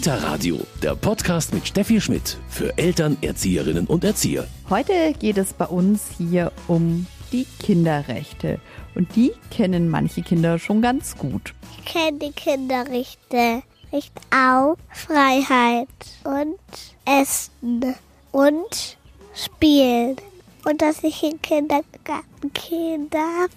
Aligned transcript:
Kita 0.00 0.14
Radio, 0.14 0.58
der 0.82 0.94
Podcast 0.96 1.52
mit 1.52 1.68
Steffi 1.68 2.00
Schmidt 2.00 2.38
für 2.48 2.78
Eltern, 2.78 3.18
Erzieherinnen 3.20 3.86
und 3.86 4.02
Erzieher. 4.02 4.46
Heute 4.70 5.12
geht 5.18 5.36
es 5.36 5.52
bei 5.52 5.66
uns 5.66 6.04
hier 6.16 6.52
um 6.68 7.06
die 7.32 7.46
Kinderrechte. 7.58 8.60
Und 8.94 9.14
die 9.14 9.32
kennen 9.50 9.90
manche 9.90 10.22
Kinder 10.22 10.58
schon 10.58 10.80
ganz 10.80 11.18
gut. 11.18 11.52
Ich 11.76 11.84
kenne 11.84 12.16
die 12.16 12.32
Kinderrechte. 12.32 13.62
Recht 13.92 14.14
auf 14.34 14.78
Freiheit 14.88 15.88
und 16.24 16.56
Essen 17.04 17.94
und 18.32 18.96
Spielen. 19.34 20.16
Und 20.64 20.80
dass 20.80 21.04
ich 21.04 21.22
in 21.22 21.42
Kindergarten 21.42 22.50
gehen 22.54 23.10
darf 23.10 23.50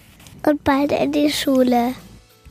und 0.46 0.62
bald 0.62 0.92
in 0.92 1.10
die 1.10 1.32
Schule. 1.32 1.94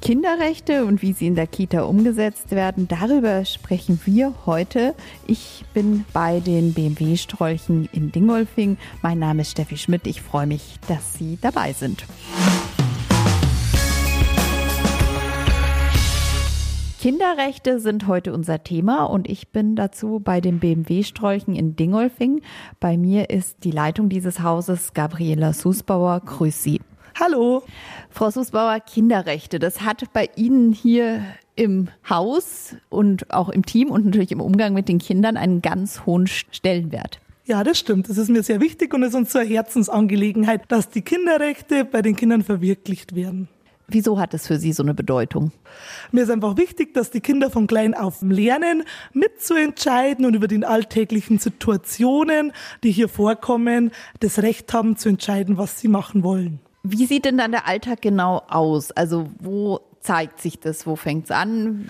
Kinderrechte 0.04 0.84
und 0.84 1.02
wie 1.02 1.14
sie 1.14 1.28
in 1.28 1.36
der 1.36 1.48
Kita 1.48 1.84
umgesetzt 1.84 2.52
werden, 2.52 2.90
darüber 2.90 3.46
sprechen 3.46 4.02
wir 4.04 4.34
heute. 4.46 4.96
Ich 5.28 5.64
bin 5.74 6.04
bei 6.12 6.42
den 6.42 6.74
BMW-Strolchen 6.74 7.88
in 7.94 8.12
Dingolfing. 8.12 8.76
Mein 9.02 9.20
Name 9.20 9.44
ist 9.44 9.52
Steffi 9.52 9.78
Schmidt. 9.78 10.06
Ich 10.06 10.22
freue 10.22 10.46
mich, 10.46 10.76
dass 10.90 11.14
Sie 11.14 11.38
dabei 11.40 11.72
sind. 11.72 12.04
Kinderrechte 17.00 17.80
sind 17.80 18.06
heute 18.06 18.34
unser 18.34 18.62
Thema 18.62 19.06
und 19.06 19.30
ich 19.30 19.54
bin 19.54 19.78
dazu 19.78 20.20
bei 20.20 20.42
den 20.42 20.60
BMW-Strolchen 20.60 21.56
in 21.56 21.78
Dingolfing. 21.78 22.42
Bei 22.82 22.98
mir 22.98 23.30
ist 23.30 23.64
die 23.64 23.72
Leitung 23.72 24.10
dieses 24.10 24.42
Hauses 24.42 24.92
Gabriela 24.94 25.54
Susbauer. 25.54 26.20
Grüß 26.20 26.62
Sie. 26.62 26.82
Hallo. 27.20 27.62
Frau 28.10 28.32
Susbauer, 28.32 28.80
Kinderrechte, 28.80 29.60
das 29.60 29.82
hat 29.82 30.12
bei 30.14 30.30
Ihnen 30.36 30.74
hier 30.74 31.24
im 31.56 31.90
Haus 32.10 32.76
und 32.90 33.32
auch 33.32 33.50
im 33.50 33.66
Team 33.66 33.92
und 33.92 34.06
natürlich 34.06 34.32
im 34.32 34.42
Umgang 34.42 34.74
mit 34.74 34.90
den 34.90 34.98
Kindern 34.98 35.38
einen 35.38 35.62
ganz 35.62 36.08
hohen 36.08 36.26
Stellenwert. 36.26 37.20
Ja, 37.46 37.64
das 37.64 37.78
stimmt. 37.78 38.10
Das 38.10 38.18
ist 38.18 38.30
mir 38.30 38.42
sehr 38.42 38.62
wichtig 38.62 38.94
und 38.94 39.04
es 39.04 39.10
ist 39.10 39.16
uns 39.16 39.30
zur 39.30 39.44
Herzensangelegenheit, 39.44 40.64
dass 40.70 40.90
die 40.90 41.02
Kinderrechte 41.02 41.86
bei 41.86 42.02
den 42.02 42.16
Kindern 42.16 42.42
verwirklicht 42.42 43.16
werden. 43.16 43.48
Wieso 43.88 44.18
hat 44.18 44.34
es 44.34 44.48
für 44.48 44.58
Sie 44.58 44.72
so 44.74 44.82
eine 44.82 44.96
Bedeutung? 44.96 45.52
Mir 46.12 46.24
ist 46.24 46.32
einfach 46.32 46.58
wichtig, 46.58 46.94
dass 46.96 47.12
die 47.12 47.20
Kinder 47.20 47.52
von 47.52 47.68
klein 47.68 47.94
auf 47.94 48.22
lernen, 48.22 48.84
mitzuentscheiden 49.12 50.26
und 50.26 50.34
über 50.36 50.48
die 50.48 50.66
alltäglichen 50.66 51.38
Situationen, 51.38 52.54
die 52.84 52.92
hier 52.92 53.10
vorkommen, 53.10 53.92
das 54.20 54.42
Recht 54.42 54.74
haben 54.74 54.98
zu 54.98 55.10
entscheiden, 55.10 55.58
was 55.58 55.80
sie 55.80 55.90
machen 55.90 56.24
wollen. 56.24 56.60
Wie 56.84 57.06
sieht 57.06 57.26
denn 57.26 57.38
dann 57.38 57.52
der 57.52 57.68
Alltag 57.68 58.02
genau 58.02 58.44
aus? 58.50 58.92
Also 58.92 59.30
wo 59.40 59.80
zeigt 60.02 60.42
sich 60.42 60.60
das? 60.60 60.86
Wo 60.86 60.98
fängt 60.98 61.26
es 61.26 61.32
an? 61.32 61.90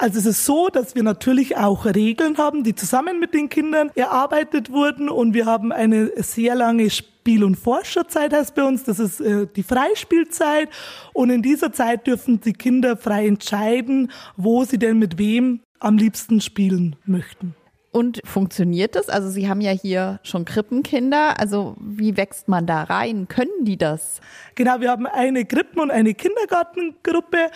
Also 0.00 0.20
es 0.20 0.26
ist 0.26 0.46
so, 0.46 0.68
dass 0.68 0.94
wir 0.94 1.02
natürlich 1.02 1.56
auch 1.56 1.84
Regeln 1.84 2.38
haben, 2.38 2.62
die 2.62 2.76
zusammen 2.76 3.18
mit 3.18 3.34
den 3.34 3.48
Kindern 3.48 3.90
erarbeitet 3.96 4.70
wurden 4.70 5.08
und 5.08 5.34
wir 5.34 5.44
haben 5.44 5.72
eine 5.72 6.12
sehr 6.22 6.54
lange 6.54 6.88
Spiel- 6.88 7.42
und 7.42 7.56
Forscherzeit 7.56 8.32
heißt 8.32 8.54
bei 8.54 8.62
uns, 8.62 8.84
das 8.84 9.00
ist 9.00 9.20
äh, 9.20 9.48
die 9.56 9.64
Freispielzeit 9.64 10.68
und 11.12 11.30
in 11.30 11.42
dieser 11.42 11.72
Zeit 11.72 12.06
dürfen 12.06 12.40
die 12.40 12.52
Kinder 12.52 12.96
frei 12.96 13.26
entscheiden, 13.26 14.12
wo 14.36 14.62
sie 14.62 14.78
denn 14.78 15.00
mit 15.00 15.18
wem 15.18 15.62
am 15.80 15.98
liebsten 15.98 16.40
spielen 16.40 16.94
möchten. 17.04 17.56
Und 17.90 18.20
funktioniert 18.24 18.96
das? 18.96 19.08
Also 19.08 19.30
Sie 19.30 19.48
haben 19.48 19.62
ja 19.62 19.70
hier 19.70 20.20
schon 20.22 20.44
Krippenkinder. 20.44 21.40
Also 21.40 21.74
wie 21.80 22.16
wächst 22.16 22.46
man 22.46 22.66
da 22.66 22.82
rein? 22.82 23.28
Können 23.28 23.64
die 23.64 23.78
das? 23.78 24.20
Genau, 24.56 24.80
wir 24.80 24.90
haben 24.90 25.06
eine 25.06 25.46
Krippen- 25.46 25.80
und 25.80 25.90
eine 25.90 26.12
Kindergartengruppe 26.12 27.50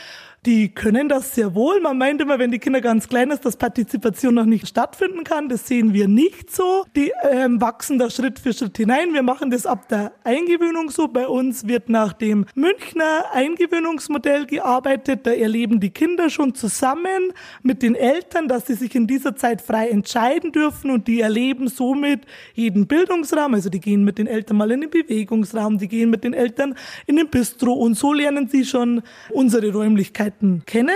die 0.44 0.70
können 0.70 1.08
das 1.08 1.36
sehr 1.36 1.54
wohl. 1.54 1.80
Man 1.80 1.98
meint 1.98 2.20
immer, 2.20 2.40
wenn 2.40 2.50
die 2.50 2.58
Kinder 2.58 2.80
ganz 2.80 3.08
klein 3.08 3.30
ist, 3.30 3.44
dass 3.44 3.56
Partizipation 3.56 4.34
noch 4.34 4.44
nicht 4.44 4.66
stattfinden 4.66 5.22
kann. 5.22 5.48
Das 5.48 5.68
sehen 5.68 5.92
wir 5.92 6.08
nicht 6.08 6.52
so. 6.52 6.84
Die 6.96 7.12
ähm, 7.30 7.60
wachsen 7.60 7.96
da 7.96 8.10
Schritt 8.10 8.40
für 8.40 8.52
Schritt 8.52 8.76
hinein. 8.76 9.14
Wir 9.14 9.22
machen 9.22 9.52
das 9.52 9.66
ab 9.66 9.88
der 9.88 10.12
Eingewöhnung 10.24 10.90
so. 10.90 11.06
Bei 11.06 11.28
uns 11.28 11.68
wird 11.68 11.88
nach 11.88 12.12
dem 12.12 12.46
Münchner 12.56 13.26
Eingewöhnungsmodell 13.32 14.46
gearbeitet. 14.46 15.28
Da 15.28 15.30
erleben 15.30 15.78
die 15.78 15.90
Kinder 15.90 16.28
schon 16.28 16.56
zusammen 16.56 17.32
mit 17.62 17.84
den 17.84 17.94
Eltern, 17.94 18.48
dass 18.48 18.66
sie 18.66 18.74
sich 18.74 18.96
in 18.96 19.06
dieser 19.06 19.36
Zeit 19.36 19.62
frei 19.62 19.90
entscheiden 19.90 20.50
dürfen 20.50 20.90
und 20.90 21.06
die 21.06 21.20
erleben 21.20 21.68
somit 21.68 22.26
jeden 22.54 22.88
Bildungsraum. 22.88 23.54
Also 23.54 23.70
die 23.70 23.80
gehen 23.80 24.02
mit 24.02 24.18
den 24.18 24.26
Eltern 24.26 24.56
mal 24.56 24.72
in 24.72 24.80
den 24.80 24.90
Bewegungsraum, 24.90 25.78
die 25.78 25.86
gehen 25.86 26.10
mit 26.10 26.24
den 26.24 26.34
Eltern 26.34 26.74
in 27.06 27.14
den 27.14 27.28
Bistro 27.28 27.74
und 27.74 27.94
so 27.94 28.12
lernen 28.12 28.48
sie 28.48 28.64
schon 28.64 29.02
unsere 29.30 29.72
Räumlichkeiten 29.72 30.31
Möglichkeiten 30.32 30.62
kennen. 30.66 30.90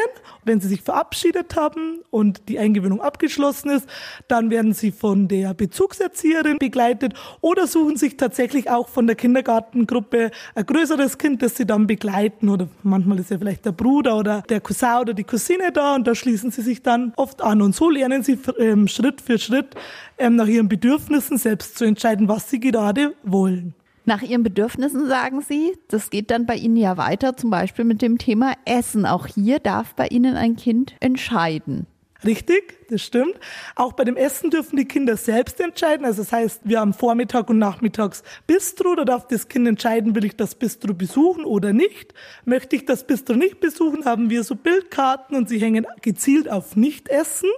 Wenn 0.45 0.61
sie 0.61 0.69
sich 0.69 0.83
verabschiedet 0.83 1.57
haben 1.57 2.01
und 2.11 2.49
die 2.49 2.59
Eingewöhnung 2.59 3.01
abgeschlossen 3.01 3.71
ist, 3.71 3.89
dann 4.29 4.51
werden 4.51 4.73
sie 4.73 4.93
von 4.93 5.29
der 5.29 5.55
Bezugserzieherin 5.55 6.59
begleitet 6.59 7.15
oder 7.41 7.67
suchen 7.67 7.97
sich 7.97 8.17
tatsächlich 8.17 8.71
auch 8.71 8.89
von 8.89 9.07
der 9.07 9.17
Kindergartengruppe 9.17 10.31
ein 10.55 10.67
größeres 10.67 11.19
Kind, 11.19 11.43
das 11.43 11.57
sie 11.57 11.67
dann 11.67 11.87
begleiten. 11.87 12.49
Oder 12.49 12.69
manchmal 12.83 13.19
ist 13.19 13.31
ja 13.31 13.39
vielleicht 13.39 13.65
der 13.65 13.73
Bruder 13.73 14.17
oder 14.17 14.43
der 14.43 14.61
Cousin 14.61 15.01
oder 15.01 15.15
die 15.15 15.25
Cousine 15.25 15.73
da 15.73 15.97
und 15.97 16.07
da 16.07 16.15
schließen 16.15 16.51
sie 16.51 16.63
sich 16.63 16.83
dann 16.83 17.13
oft 17.17 17.43
an. 17.43 17.61
Und 17.61 17.75
so 17.75 17.91
lernen 17.91 18.23
sie 18.23 18.39
ähm, 18.59 18.87
Schritt 18.89 19.21
für 19.21 19.39
Schritt 19.39 19.75
ähm, 20.19 20.37
nach 20.37 20.47
ihren 20.47 20.69
Bedürfnissen 20.69 21.39
selbst 21.39 21.77
zu 21.77 21.85
entscheiden, 21.85 22.29
was 22.29 22.51
sie 22.51 22.61
gerade 22.61 23.15
wollen. 23.25 23.75
Nach 24.09 24.23
Ihren 24.23 24.45
Bedürfnissen 24.45 25.09
sagen 25.09 25.41
Sie, 25.41 25.77
das 25.89 26.11
geht 26.11 26.31
dann 26.31 26.47
bei 26.47 26.55
Ihnen 26.55 26.77
ja 26.77 26.97
weiter, 26.97 27.37
zum 27.37 27.51
Beispiel 27.51 27.85
mit 27.85 28.03
dem 28.03 28.19
Thema 28.19 28.53
Essen. 28.65 29.05
Auch 29.05 29.27
hier 29.27 29.59
darf 29.59 29.97
bei 29.97 30.07
Ihnen 30.07 30.37
ein 30.37 30.55
Kind 30.55 30.95
entscheiden. 31.01 31.89
Richtig, 32.25 32.87
das 32.89 33.03
stimmt. 33.03 33.35
Auch 33.75 33.93
bei 33.95 34.05
dem 34.05 34.17
Essen 34.17 34.51
dürfen 34.51 34.77
die 34.77 34.85
Kinder 34.85 35.17
selbst 35.17 35.61
entscheiden. 35.61 36.07
Also 36.07 36.23
das 36.23 36.33
heißt, 36.33 36.61
wir 36.65 36.79
haben 36.79 36.95
Vormittag 36.95 37.51
und 37.51 37.59
Nachmittags 37.59 38.23
Bistro. 38.47 38.95
Da 38.95 39.05
darf 39.05 39.27
das 39.27 39.49
Kind 39.49 39.67
entscheiden, 39.67 40.15
will 40.15 40.25
ich 40.25 40.37
das 40.37 40.55
Bistro 40.55 40.95
besuchen 40.95 41.45
oder 41.45 41.73
nicht. 41.73 42.15
Möchte 42.45 42.77
ich 42.77 42.87
das 42.87 43.09
Bistro 43.09 43.35
nicht 43.35 43.59
besuchen, 43.59 44.05
haben 44.05 44.31
wir 44.31 44.45
so 44.45 44.55
Bildkarten 44.55 45.37
und 45.37 45.49
sie 45.49 45.59
hängen 45.59 45.85
gezielt 46.01 46.49
auf 46.49 46.77
Nicht-Essen. 46.77 47.51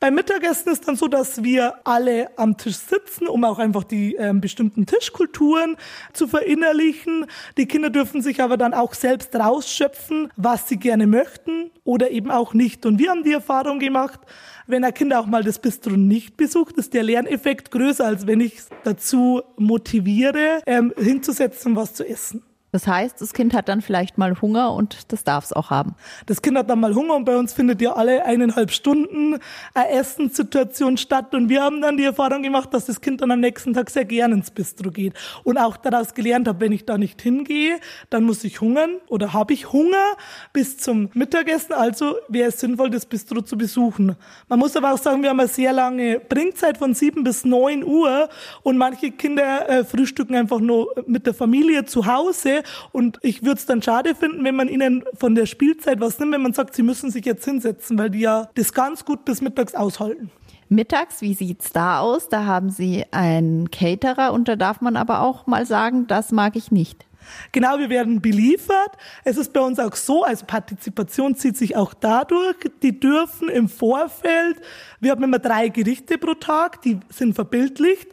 Beim 0.00 0.14
Mittagessen 0.14 0.70
ist 0.70 0.86
dann 0.86 0.94
so, 0.94 1.08
dass 1.08 1.42
wir 1.42 1.74
alle 1.82 2.30
am 2.38 2.56
Tisch 2.56 2.76
sitzen, 2.76 3.26
um 3.26 3.42
auch 3.42 3.58
einfach 3.58 3.82
die 3.82 4.14
äh, 4.14 4.32
bestimmten 4.32 4.86
Tischkulturen 4.86 5.76
zu 6.12 6.28
verinnerlichen. 6.28 7.26
Die 7.56 7.66
Kinder 7.66 7.90
dürfen 7.90 8.22
sich 8.22 8.40
aber 8.40 8.56
dann 8.56 8.74
auch 8.74 8.94
selbst 8.94 9.34
rausschöpfen, 9.34 10.30
was 10.36 10.68
sie 10.68 10.76
gerne 10.76 11.08
möchten 11.08 11.72
oder 11.82 12.12
eben 12.12 12.30
auch 12.30 12.54
nicht. 12.54 12.86
Und 12.86 13.00
wir 13.00 13.10
haben 13.10 13.24
die 13.24 13.32
Erfahrung 13.32 13.80
gemacht, 13.80 14.20
wenn 14.68 14.84
ein 14.84 14.94
Kind 14.94 15.12
auch 15.14 15.26
mal 15.26 15.42
das 15.42 15.58
Bistro 15.58 15.90
nicht 15.90 16.36
besucht, 16.36 16.76
ist 16.76 16.94
der 16.94 17.02
Lerneffekt 17.02 17.72
größer, 17.72 18.06
als 18.06 18.24
wenn 18.28 18.38
ich 18.38 18.60
dazu 18.84 19.42
motiviere, 19.56 20.60
ähm, 20.66 20.94
hinzusetzen, 20.96 21.74
was 21.74 21.94
zu 21.94 22.06
essen. 22.06 22.44
Das 22.70 22.86
heißt, 22.86 23.20
das 23.22 23.32
Kind 23.32 23.54
hat 23.54 23.68
dann 23.70 23.80
vielleicht 23.80 24.18
mal 24.18 24.38
Hunger 24.42 24.74
und 24.74 25.10
das 25.10 25.24
darf 25.24 25.44
es 25.44 25.52
auch 25.54 25.70
haben. 25.70 25.94
Das 26.26 26.42
Kind 26.42 26.58
hat 26.58 26.68
dann 26.68 26.80
mal 26.80 26.94
Hunger 26.94 27.14
und 27.14 27.24
bei 27.24 27.36
uns 27.36 27.54
findet 27.54 27.80
ja 27.80 27.94
alle 27.94 28.26
eineinhalb 28.26 28.72
Stunden 28.72 29.38
eine 29.72 29.88
Essenssituation 29.88 30.98
statt. 30.98 31.34
Und 31.34 31.48
wir 31.48 31.62
haben 31.62 31.80
dann 31.80 31.96
die 31.96 32.04
Erfahrung 32.04 32.42
gemacht, 32.42 32.74
dass 32.74 32.84
das 32.84 33.00
Kind 33.00 33.22
dann 33.22 33.30
am 33.30 33.40
nächsten 33.40 33.72
Tag 33.72 33.88
sehr 33.88 34.04
gern 34.04 34.32
ins 34.32 34.50
Bistro 34.50 34.90
geht. 34.90 35.14
Und 35.44 35.56
auch 35.56 35.78
daraus 35.78 36.12
gelernt 36.12 36.46
habe, 36.46 36.60
wenn 36.60 36.72
ich 36.72 36.84
da 36.84 36.98
nicht 36.98 37.22
hingehe, 37.22 37.80
dann 38.10 38.24
muss 38.24 38.44
ich 38.44 38.60
hungern 38.60 38.96
oder 39.08 39.32
habe 39.32 39.54
ich 39.54 39.72
Hunger 39.72 40.16
bis 40.52 40.76
zum 40.76 41.08
Mittagessen, 41.14 41.72
also 41.72 42.16
wäre 42.28 42.50
es 42.50 42.60
sinnvoll, 42.60 42.90
das 42.90 43.06
Bistro 43.06 43.40
zu 43.40 43.56
besuchen. 43.56 44.14
Man 44.48 44.58
muss 44.58 44.76
aber 44.76 44.92
auch 44.92 44.98
sagen, 44.98 45.22
wir 45.22 45.30
haben 45.30 45.40
eine 45.40 45.48
sehr 45.48 45.72
lange 45.72 46.20
Bringzeit 46.20 46.76
von 46.76 46.92
sieben 46.92 47.24
bis 47.24 47.46
neun 47.46 47.82
Uhr. 47.82 48.28
Und 48.62 48.76
manche 48.76 49.10
Kinder 49.10 49.68
äh, 49.70 49.84
frühstücken 49.84 50.34
einfach 50.34 50.60
nur 50.60 50.94
mit 51.06 51.26
der 51.26 51.32
Familie 51.32 51.86
zu 51.86 52.04
Hause 52.04 52.57
und 52.92 53.18
ich 53.22 53.42
würde 53.42 53.58
es 53.58 53.66
dann 53.66 53.82
schade 53.82 54.14
finden, 54.14 54.44
wenn 54.44 54.56
man 54.56 54.68
ihnen 54.68 55.04
von 55.14 55.34
der 55.34 55.46
Spielzeit 55.46 56.00
was 56.00 56.18
nimmt, 56.18 56.32
wenn 56.32 56.42
man 56.42 56.52
sagt, 56.52 56.74
sie 56.74 56.82
müssen 56.82 57.10
sich 57.10 57.24
jetzt 57.24 57.44
hinsetzen, 57.44 57.98
weil 57.98 58.10
die 58.10 58.20
ja 58.20 58.48
das 58.54 58.72
ganz 58.72 59.04
gut 59.04 59.24
bis 59.24 59.40
mittags 59.40 59.74
aushalten. 59.74 60.30
Mittags, 60.68 61.22
wie 61.22 61.32
sieht's 61.32 61.72
da 61.72 62.00
aus? 62.00 62.28
Da 62.28 62.44
haben 62.44 62.68
Sie 62.68 63.04
einen 63.10 63.70
Caterer 63.70 64.34
und 64.34 64.48
da 64.48 64.56
darf 64.56 64.82
man 64.82 64.96
aber 64.96 65.22
auch 65.22 65.46
mal 65.46 65.64
sagen, 65.64 66.06
das 66.06 66.30
mag 66.30 66.56
ich 66.56 66.70
nicht. 66.70 67.06
Genau, 67.52 67.78
wir 67.78 67.88
werden 67.88 68.20
beliefert. 68.20 68.96
Es 69.24 69.36
ist 69.36 69.52
bei 69.52 69.60
uns 69.60 69.78
auch 69.78 69.94
so, 69.94 70.24
also 70.24 70.46
Partizipation 70.46 71.34
zieht 71.34 71.56
sich 71.56 71.76
auch 71.76 71.94
dadurch, 71.94 72.56
die 72.82 72.98
dürfen 72.98 73.48
im 73.48 73.68
Vorfeld, 73.68 74.56
wir 75.00 75.10
haben 75.10 75.22
immer 75.22 75.38
drei 75.38 75.68
Gerichte 75.68 76.18
pro 76.18 76.34
Tag, 76.34 76.82
die 76.82 77.00
sind 77.10 77.34
verbildlicht 77.34 78.08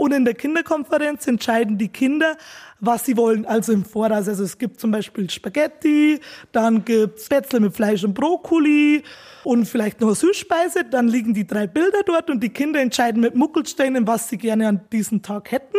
und 0.00 0.12
in 0.12 0.24
der 0.24 0.32
Kinderkonferenz 0.32 1.26
entscheiden 1.26 1.76
die 1.76 1.88
Kinder, 1.88 2.38
was 2.80 3.04
sie 3.04 3.18
wollen, 3.18 3.44
also 3.44 3.70
im 3.70 3.84
Voraus. 3.84 4.28
Also 4.28 4.44
es 4.44 4.56
gibt 4.56 4.80
zum 4.80 4.92
Beispiel 4.92 5.28
Spaghetti, 5.28 6.20
dann 6.52 6.86
gibt's 6.86 7.26
Spätzle 7.26 7.60
mit 7.60 7.76
Fleisch 7.76 8.02
und 8.02 8.14
Brokkoli 8.14 9.02
und 9.44 9.66
vielleicht 9.66 10.00
noch 10.00 10.08
eine 10.08 10.14
Süßspeise. 10.14 10.84
Dann 10.90 11.06
liegen 11.06 11.34
die 11.34 11.46
drei 11.46 11.66
Bilder 11.66 11.98
dort 12.06 12.30
und 12.30 12.42
die 12.42 12.48
Kinder 12.48 12.80
entscheiden 12.80 13.20
mit 13.20 13.34
Muckelsteinen, 13.34 14.06
was 14.06 14.30
sie 14.30 14.38
gerne 14.38 14.68
an 14.68 14.80
diesem 14.90 15.20
Tag 15.20 15.52
hätten. 15.52 15.76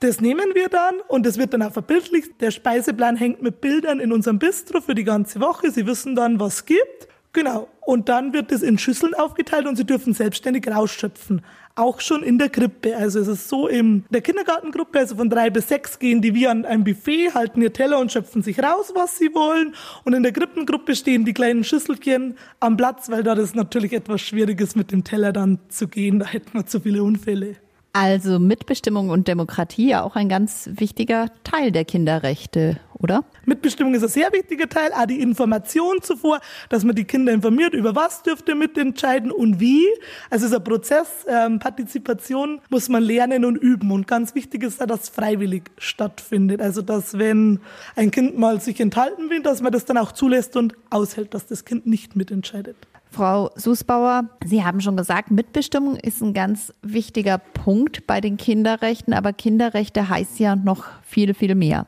Das 0.00 0.20
nehmen 0.20 0.50
wir 0.54 0.68
dann 0.68 0.96
und 1.06 1.24
es 1.24 1.38
wird 1.38 1.54
dann 1.54 1.62
auch 1.62 1.72
verbildlicht. 1.72 2.40
Der 2.40 2.50
Speiseplan 2.50 3.14
hängt 3.14 3.42
mit 3.42 3.60
Bildern 3.60 4.00
in 4.00 4.10
unserem 4.10 4.40
Bistro 4.40 4.80
für 4.80 4.96
die 4.96 5.04
ganze 5.04 5.40
Woche. 5.40 5.70
Sie 5.70 5.86
wissen 5.86 6.16
dann, 6.16 6.40
was 6.40 6.54
es 6.54 6.64
gibt 6.64 7.06
Genau. 7.36 7.68
Und 7.82 8.08
dann 8.08 8.32
wird 8.32 8.50
es 8.50 8.62
in 8.62 8.78
Schüsseln 8.78 9.12
aufgeteilt 9.12 9.66
und 9.66 9.76
sie 9.76 9.84
dürfen 9.84 10.14
selbstständig 10.14 10.66
rausschöpfen. 10.68 11.42
Auch 11.74 12.00
schon 12.00 12.22
in 12.22 12.38
der 12.38 12.48
Krippe. 12.48 12.96
Also 12.96 13.20
es 13.20 13.28
ist 13.28 13.50
so 13.50 13.68
in 13.68 14.06
der 14.08 14.22
Kindergartengruppe, 14.22 15.00
also 15.00 15.16
von 15.16 15.28
drei 15.28 15.50
bis 15.50 15.68
sechs 15.68 15.98
gehen 15.98 16.22
die 16.22 16.34
wie 16.34 16.48
an 16.48 16.64
ein 16.64 16.82
Buffet, 16.82 17.34
halten 17.34 17.60
ihr 17.60 17.74
Teller 17.74 17.98
und 17.98 18.10
schöpfen 18.10 18.40
sich 18.40 18.58
raus, 18.58 18.92
was 18.94 19.18
sie 19.18 19.34
wollen. 19.34 19.74
Und 20.04 20.14
in 20.14 20.22
der 20.22 20.32
Krippengruppe 20.32 20.96
stehen 20.96 21.26
die 21.26 21.34
kleinen 21.34 21.62
Schüsselchen 21.62 22.38
am 22.58 22.78
Platz, 22.78 23.10
weil 23.10 23.22
da 23.22 23.34
das 23.34 23.54
natürlich 23.54 23.92
etwas 23.92 24.22
schwierig 24.22 24.58
ist, 24.62 24.74
mit 24.74 24.90
dem 24.90 25.04
Teller 25.04 25.34
dann 25.34 25.58
zu 25.68 25.88
gehen. 25.88 26.20
Da 26.20 26.26
hätten 26.26 26.54
wir 26.54 26.64
zu 26.64 26.80
viele 26.80 27.02
Unfälle. 27.02 27.56
Also 27.92 28.38
Mitbestimmung 28.38 29.10
und 29.10 29.28
Demokratie 29.28 29.90
ja 29.90 30.02
auch 30.02 30.16
ein 30.16 30.30
ganz 30.30 30.70
wichtiger 30.72 31.26
Teil 31.44 31.70
der 31.70 31.84
Kinderrechte, 31.84 32.80
oder? 32.94 33.24
Mitbestimmung 33.46 33.94
ist 33.94 34.02
ein 34.02 34.08
sehr 34.08 34.32
wichtiger 34.32 34.68
Teil, 34.68 34.92
auch 34.92 35.06
die 35.06 35.20
Information 35.20 36.02
zuvor, 36.02 36.40
dass 36.68 36.84
man 36.84 36.94
die 36.94 37.04
Kinder 37.04 37.32
informiert, 37.32 37.74
über 37.74 37.94
was 37.94 38.22
dürfte 38.22 38.54
mitentscheiden 38.54 39.30
und 39.30 39.60
wie. 39.60 39.86
Also 40.30 40.46
es 40.46 40.52
ist 40.52 40.58
ein 40.58 40.64
Prozess, 40.64 41.24
ähm, 41.28 41.58
Partizipation 41.58 42.60
muss 42.68 42.88
man 42.88 43.02
lernen 43.02 43.44
und 43.44 43.56
üben. 43.56 43.90
Und 43.92 44.06
ganz 44.06 44.34
wichtig 44.34 44.64
ist 44.64 44.82
auch, 44.82 44.86
dass 44.86 45.08
freiwillig 45.08 45.70
stattfindet. 45.78 46.60
Also 46.60 46.82
dass 46.82 47.18
wenn 47.18 47.60
ein 47.94 48.10
Kind 48.10 48.36
mal 48.36 48.60
sich 48.60 48.80
enthalten 48.80 49.30
will, 49.30 49.42
dass 49.42 49.62
man 49.62 49.72
das 49.72 49.84
dann 49.84 49.96
auch 49.96 50.12
zulässt 50.12 50.56
und 50.56 50.74
aushält, 50.90 51.32
dass 51.32 51.46
das 51.46 51.64
Kind 51.64 51.86
nicht 51.86 52.16
mitentscheidet. 52.16 52.76
Frau 53.10 53.50
Susbauer, 53.54 54.28
Sie 54.44 54.64
haben 54.64 54.80
schon 54.80 54.96
gesagt, 54.96 55.30
Mitbestimmung 55.30 55.96
ist 55.96 56.20
ein 56.20 56.34
ganz 56.34 56.72
wichtiger 56.82 57.38
Punkt 57.38 58.06
bei 58.06 58.20
den 58.20 58.36
Kinderrechten, 58.36 59.14
aber 59.14 59.32
Kinderrechte 59.32 60.08
heißt 60.08 60.38
ja 60.38 60.54
noch 60.56 60.84
viel, 61.02 61.32
viel 61.32 61.54
mehr. 61.54 61.86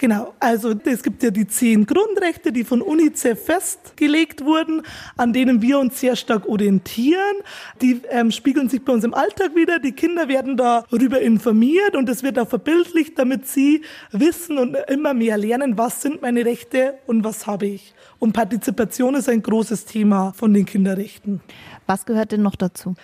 Genau, 0.00 0.32
also 0.38 0.76
es 0.84 1.02
gibt 1.02 1.24
ja 1.24 1.32
die 1.32 1.48
zehn 1.48 1.84
Grundrechte, 1.84 2.52
die 2.52 2.62
von 2.62 2.82
UNICEF 2.82 3.46
festgelegt 3.46 4.44
wurden, 4.44 4.82
an 5.16 5.32
denen 5.32 5.60
wir 5.60 5.80
uns 5.80 5.98
sehr 5.98 6.14
stark 6.14 6.48
orientieren. 6.48 7.38
Die 7.82 8.00
ähm, 8.10 8.30
spiegeln 8.30 8.68
sich 8.68 8.84
bei 8.84 8.92
uns 8.92 9.02
im 9.02 9.12
Alltag 9.12 9.56
wieder. 9.56 9.80
Die 9.80 9.90
Kinder 9.90 10.28
werden 10.28 10.56
darüber 10.56 11.20
informiert 11.20 11.96
und 11.96 12.08
es 12.08 12.22
wird 12.22 12.38
auch 12.38 12.48
verbildlicht, 12.48 13.18
damit 13.18 13.48
sie 13.48 13.82
wissen 14.12 14.58
und 14.58 14.76
immer 14.86 15.14
mehr 15.14 15.36
lernen, 15.36 15.76
was 15.76 16.00
sind 16.00 16.22
meine 16.22 16.44
Rechte 16.44 16.94
und 17.08 17.24
was 17.24 17.48
habe 17.48 17.66
ich. 17.66 17.92
Und 18.20 18.34
Partizipation 18.34 19.16
ist 19.16 19.28
ein 19.28 19.42
großes 19.42 19.84
Thema 19.84 20.32
von 20.32 20.54
den 20.54 20.64
Kinderrechten. 20.64 21.40
Was 21.86 22.06
gehört 22.06 22.30
denn 22.30 22.42
noch 22.42 22.54
dazu? 22.54 22.94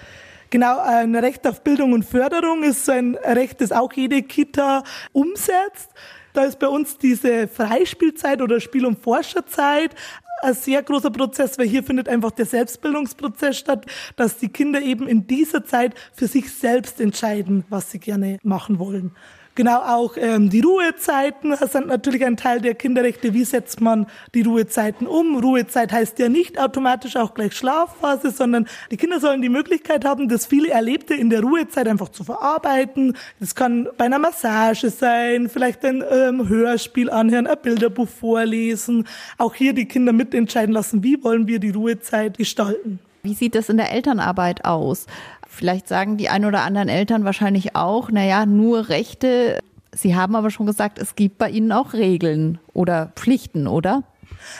Genau, 0.50 0.78
ein 0.78 1.16
Recht 1.16 1.44
auf 1.48 1.64
Bildung 1.64 1.92
und 1.92 2.04
Förderung 2.04 2.62
ist 2.62 2.88
ein 2.88 3.16
Recht, 3.16 3.60
das 3.60 3.72
auch 3.72 3.92
jede 3.94 4.22
Kita 4.22 4.84
umsetzt. 5.12 5.90
Da 6.34 6.42
ist 6.42 6.58
bei 6.58 6.66
uns 6.66 6.98
diese 6.98 7.46
Freispielzeit 7.46 8.42
oder 8.42 8.60
Spiel- 8.60 8.86
und 8.86 8.98
Forscherzeit 8.98 9.94
ein 10.42 10.52
sehr 10.52 10.82
großer 10.82 11.10
Prozess, 11.10 11.56
weil 11.58 11.68
hier 11.68 11.84
findet 11.84 12.08
einfach 12.08 12.32
der 12.32 12.44
Selbstbildungsprozess 12.44 13.56
statt, 13.56 13.86
dass 14.16 14.36
die 14.38 14.48
Kinder 14.48 14.82
eben 14.82 15.06
in 15.06 15.28
dieser 15.28 15.64
Zeit 15.64 15.94
für 16.12 16.26
sich 16.26 16.52
selbst 16.52 17.00
entscheiden, 17.00 17.64
was 17.70 17.92
sie 17.92 18.00
gerne 18.00 18.38
machen 18.42 18.80
wollen. 18.80 19.12
Genau 19.56 19.82
auch 19.82 20.16
ähm, 20.16 20.50
die 20.50 20.62
Ruhezeiten 20.62 21.54
sind 21.54 21.86
natürlich 21.86 22.24
ein 22.24 22.36
Teil 22.36 22.60
der 22.60 22.74
Kinderrechte. 22.74 23.34
Wie 23.34 23.44
setzt 23.44 23.80
man 23.80 24.08
die 24.34 24.42
Ruhezeiten 24.42 25.06
um? 25.06 25.38
Ruhezeit 25.38 25.92
heißt 25.92 26.18
ja 26.18 26.28
nicht 26.28 26.58
automatisch 26.58 27.14
auch 27.14 27.34
gleich 27.34 27.56
Schlafphase, 27.56 28.32
sondern 28.32 28.66
die 28.90 28.96
Kinder 28.96 29.20
sollen 29.20 29.42
die 29.42 29.48
Möglichkeit 29.48 30.04
haben, 30.04 30.28
das 30.28 30.46
viele 30.46 30.70
Erlebte 30.70 31.14
in 31.14 31.30
der 31.30 31.42
Ruhezeit 31.42 31.86
einfach 31.86 32.08
zu 32.08 32.24
verarbeiten. 32.24 33.16
Das 33.38 33.54
kann 33.54 33.86
bei 33.96 34.06
einer 34.06 34.18
Massage 34.18 34.90
sein, 34.90 35.48
vielleicht 35.48 35.84
ein 35.84 36.02
ähm, 36.10 36.48
Hörspiel 36.48 37.08
anhören, 37.08 37.46
ein 37.46 37.58
Bilderbuch 37.62 38.08
vorlesen. 38.08 39.06
Auch 39.38 39.54
hier 39.54 39.72
die 39.72 39.86
Kinder 39.86 40.12
mitentscheiden 40.12 40.74
lassen, 40.74 41.04
wie 41.04 41.22
wollen 41.22 41.46
wir 41.46 41.60
die 41.60 41.70
Ruhezeit 41.70 42.38
gestalten. 42.38 42.98
Wie 43.24 43.32
sieht 43.32 43.54
das 43.54 43.70
in 43.70 43.78
der 43.78 43.90
Elternarbeit 43.90 44.66
aus? 44.66 45.06
Vielleicht 45.54 45.86
sagen 45.86 46.16
die 46.16 46.28
ein 46.28 46.44
oder 46.44 46.62
anderen 46.62 46.88
Eltern 46.88 47.24
wahrscheinlich 47.24 47.76
auch, 47.76 48.10
naja, 48.10 48.44
nur 48.44 48.88
Rechte. 48.88 49.60
Sie 49.92 50.16
haben 50.16 50.34
aber 50.34 50.50
schon 50.50 50.66
gesagt, 50.66 50.98
es 50.98 51.14
gibt 51.14 51.38
bei 51.38 51.48
Ihnen 51.48 51.70
auch 51.70 51.92
Regeln 51.92 52.58
oder 52.72 53.12
Pflichten, 53.14 53.68
oder? 53.68 54.02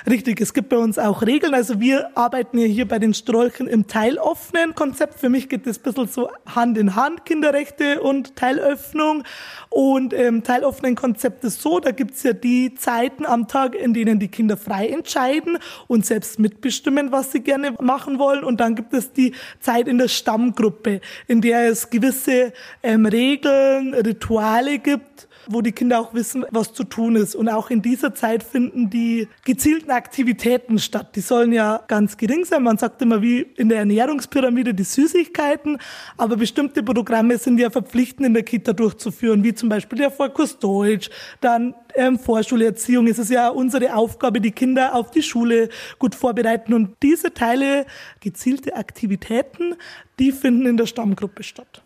Richtig, 0.09 0.41
es 0.41 0.55
gibt 0.55 0.69
bei 0.69 0.77
uns 0.77 0.99
auch 0.99 1.23
Regeln. 1.23 1.55
Also 1.55 1.81
wir 1.81 2.17
arbeiten 2.17 2.59
ja 2.59 2.67
hier 2.67 2.87
bei 2.87 2.99
den 2.99 3.15
Strolchen 3.15 3.67
im 3.67 3.87
teiloffenen 3.87 4.75
Konzept. 4.75 5.21
Für 5.21 5.29
mich 5.29 5.49
geht 5.49 5.67
das 5.67 5.79
ein 5.79 5.83
bisschen 5.83 6.09
so 6.09 6.31
Hand 6.47 6.79
in 6.79 6.95
Hand, 6.95 7.25
Kinderrechte 7.25 8.03
und 8.03 8.37
Teilöffnung. 8.37 9.25
Und 9.71 10.15
ähm, 10.15 10.43
teiloffenen 10.43 10.95
Konzept 10.95 11.45
ist 11.45 11.61
so, 11.61 11.81
da 11.81 11.91
gibt's 11.91 12.23
ja 12.23 12.33
die 12.33 12.75
Zeiten 12.75 13.27
am 13.27 13.49
Tag, 13.49 13.75
in 13.75 13.95
denen 13.95 14.19
die 14.19 14.29
Kinder 14.29 14.57
frei 14.57 14.89
entscheiden 14.89 15.59
und 15.87 16.07
selbst 16.07 16.39
mitbestimmen, 16.39 17.13
was 17.13 17.33
sie 17.33 17.41
gerne 17.41 17.73
machen 17.81 18.19
wollen. 18.19 18.45
Und 18.45 18.61
dann 18.61 18.75
gibt 18.75 18.95
es 18.95 19.13
die 19.13 19.35
Zeit 19.61 19.89
in 19.89 19.99
der 19.99 20.09
Stammgruppe, 20.09 21.01
in 21.27 21.41
der 21.41 21.69
es 21.69 21.91
gewisse 21.91 22.53
ähm, 22.83 23.07
Regeln, 23.07 23.95
Rituale 23.95 24.79
gibt 24.79 25.29
wo 25.49 25.61
die 25.61 25.73
Kinder 25.73 26.01
auch 26.01 26.15
wissen, 26.15 26.45
was 26.51 26.73
zu 26.73 26.85
tun 26.85 27.17
ist. 27.17 27.35
Und 27.35 27.49
auch 27.49 27.71
in 27.71 27.83
dieser 27.83 28.15
Zeit 28.15 28.43
finden 28.43 28.91
die 28.91 29.29
gezielten 29.45 29.91
Aktivitäten 29.91 30.79
statt. 30.79 31.17
Die 31.17 31.21
sollen 31.21 31.53
ja 31.53 31.83
ganz 31.89 32.17
gering 32.17 32.45
sein. 32.45 32.63
Man 32.63 32.79
sagt 32.79 33.03
immer 33.03 33.23
wie 33.23 33.41
in 33.57 33.69
der 33.69 33.79
Ernährungspyramide 33.79 34.75
die 34.75 34.85
Süßigkeiten, 34.85 35.79
aber 36.17 36.37
bestimmte 36.37 36.83
Programme 36.83 37.39
sind 37.39 37.59
ja 37.59 37.71
verpflichtend 37.71 38.27
in 38.27 38.35
der 38.35 38.43
Kita 38.43 38.73
durchzuführen, 38.73 39.43
wie 39.45 39.55
zum 39.55 39.69
Beispiel 39.69 39.99
der 39.99 40.11
Vorkurs 40.11 40.59
Deutsch, 40.59 41.11
dann 41.41 41.75
ähm, 41.95 42.19
Vorschulerziehung. 42.19 43.07
Es 43.07 43.19
ist 43.19 43.31
ja 43.31 43.49
unsere 43.49 43.95
Aufgabe, 43.95 44.41
die 44.41 44.53
Kinder 44.53 44.95
auf 44.95 45.11
die 45.11 45.23
Schule 45.23 45.69
gut 45.99 46.15
vorbereiten. 46.15 46.75
Und 46.75 46.97
diese 47.03 47.33
Teile, 47.33 47.87
gezielte 48.21 48.77
Aktivitäten, 48.77 49.77
die 50.19 50.33
finden 50.33 50.67
in 50.67 50.77
der 50.77 50.87
Stammgruppe 50.87 51.43
statt. 51.43 51.83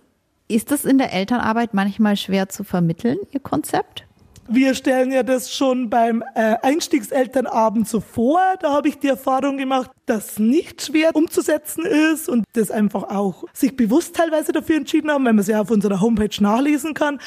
Ist 0.51 0.71
das 0.71 0.87
in 0.87 0.97
der 0.97 1.13
Elternarbeit 1.13 1.75
manchmal 1.75 2.17
schwer 2.17 2.49
zu 2.49 2.65
vermitteln, 2.65 3.19
Ihr 3.33 3.41
Konzept? 3.41 4.07
Wir 4.51 4.75
stellen 4.75 5.13
ja 5.13 5.23
das 5.23 5.53
schon 5.53 5.91
beim 5.91 6.25
äh, 6.35 6.57
Einstiegselternabend 6.63 7.87
so 7.87 8.01
vor. 8.01 8.41
Da 8.61 8.73
habe 8.73 8.89
ich 8.89 8.99
die 8.99 9.09
Erfahrung 9.09 9.59
gemacht, 9.59 9.91
dass 10.07 10.39
nicht 10.39 10.81
schwer 10.81 11.15
umzusetzen 11.15 11.85
ist 11.85 12.31
und 12.31 12.45
das 12.55 12.71
einfach 12.71 13.03
auch 13.11 13.45
sich 13.53 13.77
bewusst 13.77 14.17
teilweise 14.17 14.53
dafür 14.53 14.77
entschieden 14.77 15.11
haben, 15.11 15.27
wenn 15.27 15.37
man 15.37 15.43
es 15.43 15.49
ja 15.49 15.61
auf 15.61 15.71
unserer 15.71 16.01
Homepage 16.01 16.43
nachlesen 16.43 16.95
kann. 16.95 17.21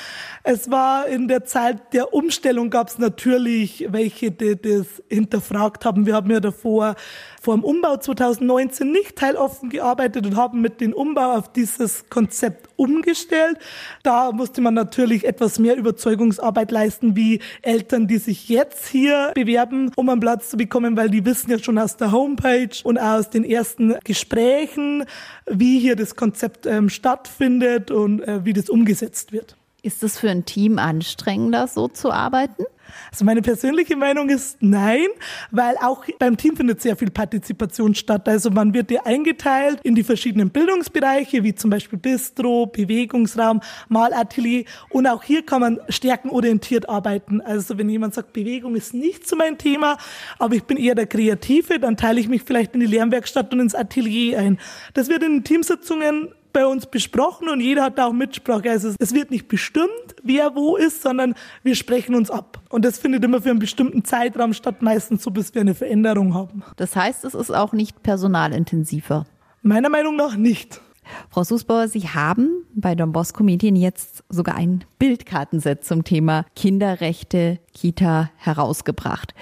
Es 0.44 0.72
war 0.72 1.06
in 1.06 1.28
der 1.28 1.46
Zeit 1.46 1.94
der 1.94 2.12
Umstellung 2.12 2.72
gab 2.72 2.88
es 2.88 2.98
natürlich 2.98 3.86
welche, 3.90 4.32
die 4.32 4.60
das 4.60 4.88
hinterfragt 5.08 5.86
haben. 5.86 6.08
Wir 6.08 6.16
haben 6.16 6.32
ja 6.32 6.40
davor 6.40 6.96
vor 7.40 7.56
dem 7.56 7.64
Umbau 7.64 7.98
2019 7.98 8.92
nicht 8.92 9.16
teiloffen 9.16 9.70
gearbeitet 9.70 10.26
und 10.26 10.36
haben 10.36 10.62
mit 10.62 10.82
dem 10.82 10.94
Umbau 10.94 11.34
auf 11.34 11.52
dieses 11.54 12.10
Konzept 12.10 12.68
umgestellt. 12.82 13.58
Da 14.02 14.32
musste 14.32 14.60
man 14.62 14.74
natürlich 14.74 15.26
etwas 15.26 15.60
mehr 15.60 15.78
Überzeugungsarbeit 15.78 16.72
leisten, 16.72 17.16
wie 17.16 17.40
Eltern, 17.62 18.08
die 18.08 18.18
sich 18.18 18.50
jetzt 18.50 18.88
hier 18.88 19.32
bewerben, 19.36 19.92
um 19.96 20.10
einen 20.10 20.20
Platz 20.20 20.50
zu 20.50 20.58
bekommen, 20.58 20.98
weil 20.98 21.10
die 21.10 21.24
wissen 21.24 21.52
ja 21.52 21.60
schon 21.60 21.78
aus 21.78 21.96
der 21.98 22.12
Homepage 22.12 22.76
und 22.84 22.98
aus 22.98 23.30
den 23.30 23.44
ersten 23.44 23.96
Gesprächen, 24.04 25.06
wie 25.46 25.80
hier 25.80 25.96
das 25.96 26.16
Konzept 26.16 26.66
ähm, 26.66 26.90
stattfindet 26.90 27.92
und 27.92 28.22
äh, 28.22 28.44
wie 28.44 28.54
das 28.54 28.70
umgesetzt 28.70 29.32
wird. 29.32 29.56
Ist 29.84 30.04
es 30.04 30.20
für 30.20 30.30
ein 30.30 30.46
Team 30.46 30.78
anstrengender, 30.78 31.68
so 31.68 31.88
zu 31.88 32.12
arbeiten? 32.12 32.66
Also 33.12 33.26
meine 33.26 33.42
persönliche 33.42 33.96
Meinung 33.96 34.30
ist 34.30 34.58
nein, 34.62 35.08
weil 35.50 35.76
auch 35.78 36.06
beim 36.20 36.38
Team 36.38 36.56
findet 36.56 36.82
sehr 36.82 36.96
viel 36.96 37.10
Partizipation 37.10 37.96
statt. 37.96 38.28
Also 38.28 38.52
man 38.52 38.74
wird 38.74 38.92
ja 38.92 39.02
eingeteilt 39.06 39.80
in 39.84 39.96
die 39.96 40.04
verschiedenen 40.04 40.52
Bildungsbereiche, 40.52 41.44
wie 41.44 41.56
zum 41.56 41.70
Beispiel 41.70 41.98
Bistro, 41.98 42.68
Bewegungsraum, 42.68 43.62
Malatelier. 43.90 44.66
Und 44.90 45.08
auch 45.08 45.24
hier 45.24 45.46
kann 45.46 45.62
man 45.62 45.80
stärkenorientiert 45.90 46.88
arbeiten. 46.88 47.42
Also 47.42 47.78
wenn 47.78 47.90
jemand 47.90 48.14
sagt, 48.14 48.34
Bewegung 48.34 48.76
ist 48.76 48.94
nicht 48.94 49.28
so 49.28 49.36
mein 49.36 49.58
Thema, 49.58 49.98
aber 50.38 50.56
ich 50.56 50.64
bin 50.64 50.78
eher 50.78 50.96
der 50.96 51.08
Kreative, 51.08 51.80
dann 51.80 51.98
teile 51.98 52.20
ich 52.20 52.28
mich 52.28 52.44
vielleicht 52.44 52.74
in 52.76 52.82
die 52.82 52.86
Lernwerkstatt 52.86 53.52
und 53.54 53.60
ins 53.60 53.76
Atelier 53.76 54.40
ein. 54.40 54.60
Das 54.94 55.10
wird 55.10 55.24
in 55.24 55.44
Teamsitzungen 55.44 56.34
bei 56.54 56.66
uns 56.66 56.86
besprochen 56.86 57.50
und 57.50 57.60
jeder 57.62 57.84
hat 57.84 57.98
da 57.98 58.08
auch 58.08 58.14
Mitsprache. 58.14 58.70
Also 58.70 58.94
es 59.00 59.14
wird 59.14 59.32
nicht 59.32 59.48
bestimmt, 59.48 59.90
wer 60.24 60.56
wo 60.56 60.76
ist, 60.76 61.02
sondern 61.02 61.36
wir 61.64 61.76
sprechen 61.76 62.16
uns 62.16 62.30
ab. 62.30 62.62
Und 62.70 62.86
das 62.86 63.00
findet 63.00 63.24
immer 63.24 63.42
für 63.42 63.50
einen 63.50 63.60
bestimmten 63.60 64.04
Zeitraum 64.04 64.54
statt, 64.54 64.82
meistens 64.82 65.24
so, 65.24 65.32
bis 65.32 65.54
wir 65.54 65.62
eine 65.62 65.76
Veränderung 65.76 66.34
haben. 66.34 66.64
Das 66.78 66.96
heißt, 66.96 67.26
es 67.26 67.34
ist 67.34 67.52
auch 67.52 67.74
nicht 67.74 68.04
personalintensiver. 68.04 69.26
Meiner 69.62 69.90
Meinung 69.90 70.16
nach 70.16 70.36
nicht. 70.36 70.82
Frau 71.30 71.44
Susbauer, 71.44 71.88
Sie 71.88 72.08
haben 72.08 72.64
bei 72.74 72.96
Don 72.96 73.12
Bosco 73.12 73.44
Medien 73.44 73.76
jetzt 73.76 74.24
sogar 74.30 74.56
ein 74.56 74.84
Bildkartenset 75.00 75.84
zum 75.84 76.04
Thema 76.04 76.46
Kinderrechte 76.56 77.60
Kita 77.74 78.32
herausgebracht. 78.38 79.34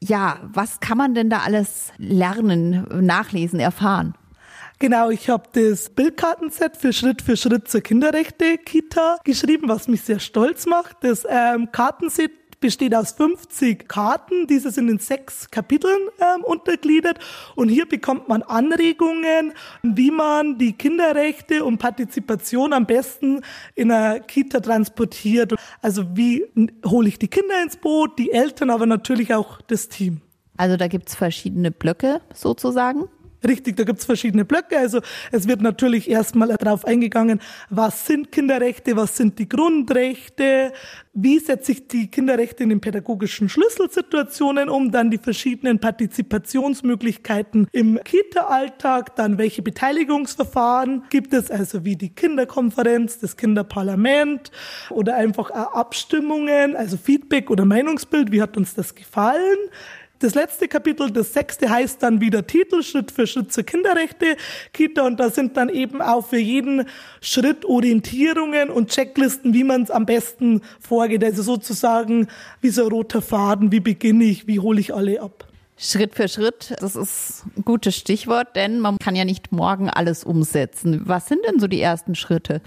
Ja, 0.00 0.38
was 0.52 0.80
kann 0.80 0.98
man 0.98 1.14
denn 1.14 1.30
da 1.30 1.38
alles 1.38 1.92
lernen, 1.96 2.86
nachlesen, 3.06 3.58
erfahren? 3.58 4.14
Genau, 4.80 5.10
ich 5.10 5.28
habe 5.28 5.44
das 5.52 5.88
Bildkartenset 5.88 6.76
für 6.76 6.92
Schritt 6.92 7.22
für 7.22 7.36
Schritt 7.36 7.68
zur 7.68 7.80
Kinderrechte-Kita 7.80 9.18
geschrieben, 9.24 9.68
was 9.68 9.88
mich 9.88 10.02
sehr 10.02 10.18
stolz 10.18 10.66
macht. 10.66 10.96
Das 11.02 11.24
ähm, 11.28 11.70
Kartenset 11.70 12.32
besteht 12.64 12.94
aus 12.94 13.12
50 13.12 13.88
Karten. 13.88 14.46
Diese 14.46 14.70
sind 14.70 14.88
in 14.88 14.98
sechs 14.98 15.50
Kapiteln 15.50 16.08
ähm, 16.18 16.42
untergliedert. 16.44 17.18
Und 17.56 17.68
hier 17.68 17.86
bekommt 17.86 18.28
man 18.28 18.42
Anregungen, 18.42 19.52
wie 19.82 20.10
man 20.10 20.56
die 20.56 20.72
Kinderrechte 20.72 21.64
und 21.64 21.76
Partizipation 21.76 22.72
am 22.72 22.86
besten 22.86 23.42
in 23.74 23.92
einer 23.92 24.20
Kita 24.20 24.60
transportiert. 24.60 25.54
Also 25.82 26.16
wie 26.16 26.46
hole 26.86 27.06
ich 27.08 27.18
die 27.18 27.28
Kinder 27.28 27.62
ins 27.62 27.76
Boot, 27.76 28.18
die 28.18 28.32
Eltern, 28.32 28.70
aber 28.70 28.86
natürlich 28.86 29.34
auch 29.34 29.60
das 29.60 29.90
Team. 29.90 30.22
Also 30.56 30.78
da 30.78 30.88
gibt's 30.88 31.14
verschiedene 31.14 31.70
Blöcke 31.70 32.22
sozusagen. 32.32 33.10
Richtig, 33.46 33.76
da 33.76 33.84
gibt's 33.84 34.04
verschiedene 34.04 34.44
Blöcke. 34.44 34.78
Also 34.78 35.00
es 35.30 35.46
wird 35.46 35.60
natürlich 35.60 36.08
erstmal 36.08 36.48
darauf 36.56 36.84
eingegangen, 36.84 37.40
was 37.68 38.06
sind 38.06 38.32
Kinderrechte, 38.32 38.96
was 38.96 39.16
sind 39.16 39.38
die 39.38 39.48
Grundrechte, 39.48 40.72
wie 41.12 41.38
setze 41.38 41.72
ich 41.72 41.86
die 41.86 42.10
Kinderrechte 42.10 42.62
in 42.62 42.70
den 42.70 42.80
pädagogischen 42.80 43.48
Schlüsselsituationen 43.48 44.68
um, 44.68 44.90
dann 44.90 45.10
die 45.10 45.18
verschiedenen 45.18 45.78
Partizipationsmöglichkeiten 45.78 47.68
im 47.72 48.00
Kita-Alltag, 48.02 49.14
dann 49.16 49.38
welche 49.38 49.62
Beteiligungsverfahren 49.62 51.04
gibt 51.10 51.34
es, 51.34 51.50
also 51.50 51.84
wie 51.84 51.96
die 51.96 52.14
Kinderkonferenz, 52.14 53.20
das 53.20 53.36
Kinderparlament 53.36 54.50
oder 54.90 55.16
einfach 55.16 55.50
Abstimmungen, 55.50 56.74
also 56.74 56.96
Feedback 56.96 57.50
oder 57.50 57.64
Meinungsbild, 57.64 58.32
wie 58.32 58.42
hat 58.42 58.56
uns 58.56 58.74
das 58.74 58.94
gefallen 58.94 59.58
das 60.20 60.34
letzte 60.34 60.68
Kapitel, 60.68 61.10
das 61.10 61.32
sechste, 61.32 61.68
heißt 61.68 62.02
dann 62.02 62.20
wieder 62.20 62.46
Titel 62.46 62.82
Schritt 62.82 63.10
für 63.10 63.26
Schritt 63.26 63.52
zur 63.52 63.64
Kinderrechte 63.64 64.36
Kita 64.72 65.02
und 65.02 65.18
da 65.18 65.30
sind 65.30 65.56
dann 65.56 65.68
eben 65.68 66.00
auch 66.00 66.26
für 66.26 66.38
jeden 66.38 66.86
Schritt 67.20 67.64
Orientierungen 67.64 68.70
und 68.70 68.90
Checklisten, 68.90 69.52
wie 69.54 69.64
man 69.64 69.82
es 69.82 69.90
am 69.90 70.06
besten 70.06 70.62
vorgeht. 70.80 71.24
Also 71.24 71.42
sozusagen 71.42 72.28
wie 72.60 72.70
so 72.70 72.84
ein 72.84 72.92
roter 72.92 73.22
Faden, 73.22 73.72
wie 73.72 73.80
beginne 73.80 74.24
ich, 74.24 74.46
wie 74.46 74.60
hole 74.60 74.80
ich 74.80 74.94
alle 74.94 75.20
ab. 75.20 75.46
Schritt 75.76 76.14
für 76.14 76.28
Schritt, 76.28 76.74
das 76.78 76.94
ist 76.94 77.44
ein 77.56 77.64
gutes 77.64 77.96
Stichwort, 77.96 78.54
denn 78.54 78.78
man 78.78 78.98
kann 78.98 79.16
ja 79.16 79.24
nicht 79.24 79.50
morgen 79.50 79.90
alles 79.90 80.22
umsetzen. 80.22 81.02
Was 81.04 81.26
sind 81.26 81.40
denn 81.46 81.58
so 81.58 81.66
die 81.66 81.80
ersten 81.80 82.14
Schritte? 82.14 82.62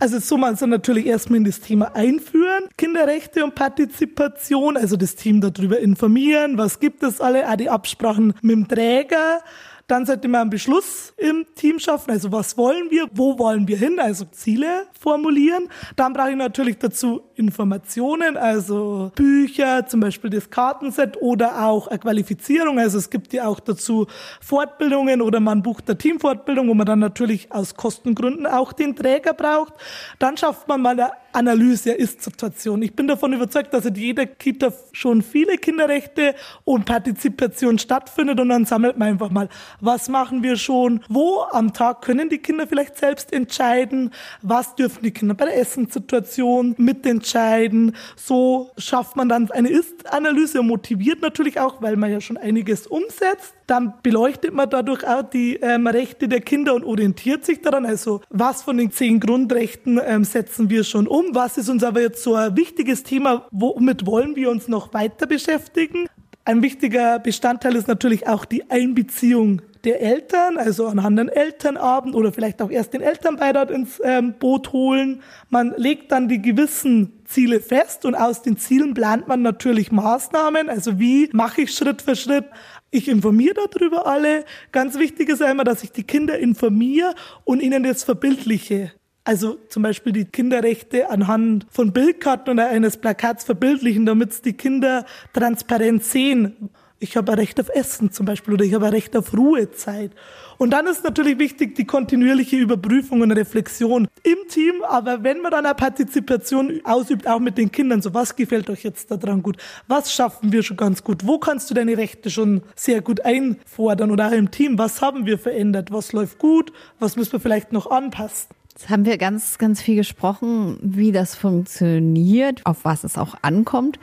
Also 0.00 0.18
so 0.18 0.36
man 0.36 0.56
soll 0.56 0.68
natürlich 0.68 1.06
erstmal 1.06 1.38
in 1.38 1.44
das 1.44 1.60
Thema 1.60 1.94
einführen, 1.94 2.64
Kinderrechte 2.76 3.44
und 3.44 3.54
Partizipation, 3.54 4.76
also 4.76 4.96
das 4.96 5.14
Team 5.14 5.40
darüber 5.40 5.78
informieren, 5.78 6.58
was 6.58 6.80
gibt 6.80 7.02
es 7.02 7.20
alle, 7.20 7.48
auch 7.48 7.56
die 7.56 7.70
Absprachen 7.70 8.34
mit 8.42 8.56
dem 8.56 8.68
Träger. 8.68 9.40
Dann 9.86 10.06
sollte 10.06 10.28
man 10.28 10.42
einen 10.42 10.50
Beschluss 10.50 11.12
im 11.18 11.44
Team 11.54 11.78
schaffen, 11.78 12.10
also 12.10 12.32
was 12.32 12.56
wollen 12.56 12.90
wir, 12.90 13.06
wo 13.12 13.38
wollen 13.38 13.68
wir 13.68 13.76
hin, 13.76 13.98
also 14.00 14.24
Ziele 14.24 14.86
formulieren. 14.98 15.68
Dann 15.96 16.14
brauche 16.14 16.30
ich 16.30 16.36
natürlich 16.36 16.78
dazu 16.78 17.22
Informationen, 17.34 18.36
also 18.36 19.12
Bücher, 19.14 19.86
zum 19.86 20.00
Beispiel 20.00 20.30
das 20.30 20.48
Kartenset 20.48 21.20
oder 21.20 21.66
auch 21.66 21.88
eine 21.88 21.98
Qualifizierung. 21.98 22.78
Also 22.78 22.98
es 22.98 23.10
gibt 23.10 23.32
ja 23.32 23.46
auch 23.46 23.60
dazu 23.60 24.06
Fortbildungen 24.40 25.20
oder 25.20 25.40
man 25.40 25.62
bucht 25.62 25.88
eine 25.88 25.98
Teamfortbildung, 25.98 26.68
wo 26.68 26.74
man 26.74 26.86
dann 26.86 27.00
natürlich 27.00 27.52
aus 27.52 27.74
Kostengründen 27.74 28.46
auch 28.46 28.72
den 28.72 28.96
Träger 28.96 29.34
braucht. 29.34 29.74
Dann 30.18 30.36
schafft 30.36 30.66
man 30.68 30.80
mal 30.80 30.98
eine 30.98 31.10
Analyse 31.32 31.90
der 31.90 31.98
Ist-Situation. 31.98 32.80
Ich 32.82 32.94
bin 32.94 33.08
davon 33.08 33.32
überzeugt, 33.32 33.74
dass 33.74 33.84
in 33.84 33.94
jeder 33.96 34.26
Kita 34.26 34.72
schon 34.92 35.20
viele 35.20 35.58
Kinderrechte 35.58 36.34
und 36.64 36.84
Partizipation 36.84 37.78
stattfindet 37.78 38.38
und 38.40 38.48
dann 38.48 38.64
sammelt 38.64 38.96
man 38.96 39.08
einfach 39.08 39.30
mal, 39.30 39.48
was 39.84 40.08
machen 40.08 40.42
wir 40.42 40.56
schon, 40.56 41.00
wo 41.08 41.42
am 41.50 41.72
Tag 41.72 42.02
können 42.02 42.28
die 42.28 42.38
Kinder 42.38 42.66
vielleicht 42.66 42.96
selbst 42.96 43.32
entscheiden, 43.32 44.10
was 44.42 44.74
dürfen 44.74 45.02
die 45.02 45.10
Kinder 45.10 45.34
bei 45.34 45.46
der 45.46 45.58
Essenssituation 45.58 46.74
mitentscheiden. 46.78 47.94
So 48.16 48.70
schafft 48.78 49.16
man 49.16 49.28
dann 49.28 49.50
eine 49.50 49.68
Ist-Analyse 49.68 50.62
motiviert 50.62 51.22
natürlich 51.22 51.60
auch, 51.60 51.82
weil 51.82 51.96
man 51.96 52.10
ja 52.10 52.20
schon 52.20 52.36
einiges 52.36 52.86
umsetzt. 52.86 53.54
Dann 53.66 53.94
beleuchtet 54.02 54.52
man 54.52 54.68
dadurch 54.68 55.06
auch 55.06 55.22
die 55.22 55.56
ähm, 55.56 55.86
Rechte 55.86 56.28
der 56.28 56.40
Kinder 56.40 56.74
und 56.74 56.84
orientiert 56.84 57.44
sich 57.44 57.62
daran. 57.62 57.86
Also 57.86 58.20
was 58.30 58.62
von 58.62 58.76
den 58.76 58.90
zehn 58.90 59.20
Grundrechten 59.20 60.00
ähm, 60.04 60.24
setzen 60.24 60.70
wir 60.70 60.84
schon 60.84 61.06
um? 61.06 61.34
Was 61.34 61.56
ist 61.56 61.68
uns 61.68 61.82
aber 61.82 62.00
jetzt 62.00 62.22
so 62.22 62.34
ein 62.34 62.56
wichtiges 62.56 63.02
Thema? 63.02 63.46
Womit 63.50 64.06
wollen 64.06 64.36
wir 64.36 64.50
uns 64.50 64.68
noch 64.68 64.92
weiter 64.92 65.26
beschäftigen? 65.26 66.06
Ein 66.44 66.62
wichtiger 66.62 67.18
Bestandteil 67.18 67.74
ist 67.76 67.88
natürlich 67.88 68.26
auch 68.26 68.44
die 68.44 68.70
Einbeziehung 68.70 69.62
der 69.84 70.00
Eltern, 70.00 70.56
also 70.56 70.86
anhand 70.86 71.20
an 71.20 71.28
Elternabend 71.28 72.14
oder 72.14 72.32
vielleicht 72.32 72.62
auch 72.62 72.70
erst 72.70 72.94
den 72.94 73.02
Elternbeirat 73.02 73.70
ins 73.70 74.00
ähm, 74.02 74.34
Boot 74.38 74.72
holen. 74.72 75.22
Man 75.50 75.74
legt 75.76 76.10
dann 76.12 76.28
die 76.28 76.40
gewissen 76.40 77.22
Ziele 77.24 77.60
fest 77.60 78.04
und 78.04 78.14
aus 78.14 78.42
den 78.42 78.56
Zielen 78.56 78.94
plant 78.94 79.28
man 79.28 79.42
natürlich 79.42 79.92
Maßnahmen. 79.92 80.68
Also 80.68 80.98
wie 80.98 81.28
mache 81.32 81.62
ich 81.62 81.74
Schritt 81.74 82.02
für 82.02 82.16
Schritt 82.16 82.46
ich 82.94 83.08
informiere 83.08 83.54
darüber 83.72 84.06
alle. 84.06 84.44
Ganz 84.70 84.96
wichtig 84.98 85.28
ist 85.28 85.42
einmal, 85.42 85.64
dass 85.64 85.82
ich 85.82 85.90
die 85.90 86.04
Kinder 86.04 86.38
informiere 86.38 87.14
und 87.42 87.60
ihnen 87.60 87.82
das 87.82 88.04
verbildliche. 88.04 88.92
Also 89.24 89.56
zum 89.70 89.82
Beispiel 89.82 90.12
die 90.12 90.26
Kinderrechte 90.26 91.08
anhand 91.08 91.66
von 91.70 91.94
Bildkarten 91.94 92.52
oder 92.52 92.68
eines 92.68 92.98
Plakats 92.98 93.44
verbildlichen, 93.44 94.04
damit 94.04 94.44
die 94.44 94.52
Kinder 94.52 95.06
transparent 95.32 96.04
sehen. 96.04 96.68
Ich 96.98 97.16
habe 97.16 97.32
ein 97.32 97.38
Recht 97.38 97.58
auf 97.58 97.70
Essen 97.70 98.12
zum 98.12 98.26
Beispiel 98.26 98.54
oder 98.54 98.64
ich 98.64 98.74
habe 98.74 98.86
ein 98.86 98.92
Recht 98.92 99.16
auf 99.16 99.34
Ruhezeit. 99.34 100.12
Und 100.58 100.70
dann 100.70 100.86
ist 100.86 101.04
natürlich 101.04 101.38
wichtig 101.38 101.74
die 101.74 101.86
kontinuierliche 101.86 102.56
Überprüfung 102.56 103.22
und 103.22 103.32
Reflexion 103.32 104.08
im 104.22 104.36
Team, 104.48 104.82
aber 104.86 105.22
wenn 105.22 105.40
man 105.40 105.50
dann 105.50 105.66
eine 105.66 105.74
Partizipation 105.74 106.80
ausübt, 106.84 107.26
auch 107.26 107.40
mit 107.40 107.56
den 107.56 107.72
Kindern, 107.72 108.02
so 108.02 108.12
was 108.12 108.36
gefällt 108.36 108.68
euch 108.70 108.84
jetzt 108.84 109.10
daran 109.10 109.42
gut? 109.42 109.56
Was 109.88 110.12
schaffen 110.14 110.52
wir 110.52 110.62
schon 110.62 110.76
ganz 110.76 111.02
gut? 111.02 111.26
Wo 111.26 111.38
kannst 111.38 111.70
du 111.70 111.74
deine 111.74 111.96
Rechte 111.96 112.30
schon 112.30 112.62
sehr 112.76 113.00
gut 113.00 113.24
einfordern 113.24 114.10
oder 114.10 114.28
auch 114.28 114.32
im 114.32 114.50
Team? 114.50 114.78
Was 114.78 115.00
haben 115.00 115.24
wir 115.24 115.38
verändert? 115.38 115.90
Was 115.90 116.12
läuft 116.12 116.38
gut? 116.38 116.72
Was 116.98 117.16
müssen 117.16 117.32
wir 117.32 117.40
vielleicht 117.40 117.72
noch 117.72 117.90
anpassen? 117.90 118.54
Jetzt 118.76 118.90
haben 118.90 119.04
wir 119.04 119.18
ganz, 119.18 119.58
ganz 119.58 119.80
viel 119.80 119.94
gesprochen, 119.94 120.78
wie 120.82 121.12
das 121.12 121.36
funktioniert, 121.36 122.66
auf 122.66 122.84
was 122.84 123.04
es 123.04 123.16
auch 123.16 123.36
ankommt. 123.40 124.00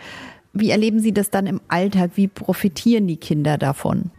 Wie 0.53 0.69
erleben 0.69 0.99
Sie 0.99 1.13
das 1.13 1.29
dann 1.29 1.45
im 1.45 1.59
Alltag? 1.67 2.11
Wie 2.15 2.29
profitieren 2.29 3.05
die 3.05 3.17
Kinder 3.17 3.57
davon? 3.57 4.11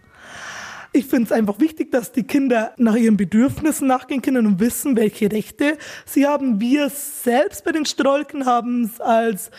Ich 0.93 1.07
finde 1.07 1.25
es 1.25 1.33
einfach 1.33 1.59
wichtig, 1.59 1.91
dass 1.91 2.13
die 2.13 2.25
Kinder 2.25 2.75
nach 2.77 2.97
ihren 2.97 3.17
Bedürfnissen 3.17 3.89
nachgehen 3.89 4.21
können 4.21 4.47
und 4.47 4.61
wissen, 4.61 4.95
welche 4.95 5.33
Rechte 5.33 5.79
sie 6.05 6.27
haben. 6.27 6.61
Wir 6.61 6.91
selbst 6.91 7.65
bei 7.65 7.73
den 7.73 7.87
Strolken 7.87 8.45
haben 8.45 8.85
es 8.85 9.01
als 9.01 9.51